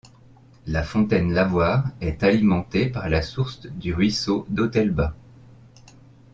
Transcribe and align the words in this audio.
La 0.65 0.81
fontaine-lavoir 0.81 1.85
est 2.01 2.23
alimentée 2.23 2.87
par 2.89 3.07
la 3.07 3.21
source 3.21 3.67
du 3.67 3.93
ruisseau 3.93 4.47
d’Autelbas. 4.49 5.13